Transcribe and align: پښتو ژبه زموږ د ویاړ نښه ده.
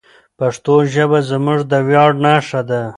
پښتو 0.39 0.75
ژبه 0.93 1.19
زموږ 1.31 1.59
د 1.71 1.73
ویاړ 1.87 2.11
نښه 2.23 2.61
ده. 2.69 2.81